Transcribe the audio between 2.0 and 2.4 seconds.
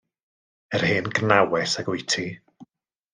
ti.